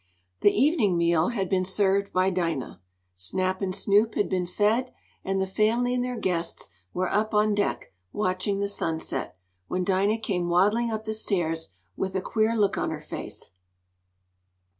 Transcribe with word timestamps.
The 0.39 0.49
evening 0.51 0.97
meal 0.97 1.27
had 1.29 1.47
been 1.47 1.63
served 1.63 2.11
by 2.11 2.31
Dinah, 2.31 2.81
Snap 3.13 3.61
and 3.61 3.75
Snoop 3.75 4.15
had 4.15 4.29
been 4.29 4.47
fed, 4.47 4.91
and 5.23 5.39
the 5.39 5.45
family 5.45 5.93
and 5.93 6.03
their 6.03 6.17
guests 6.17 6.69
were 6.91 7.13
up 7.13 7.35
on 7.35 7.53
deck, 7.53 7.93
watching 8.11 8.59
the 8.61 8.67
sunset, 8.67 9.37
when 9.67 9.83
Dinah 9.83 10.17
came 10.17 10.49
waddling 10.49 10.89
up 10.89 11.03
the 11.05 11.13
stairs, 11.13 11.69
with 11.95 12.15
a 12.15 12.21
queer 12.21 12.55
look 12.55 12.79
on 12.79 12.89
her 12.89 12.99
face. 12.99 13.51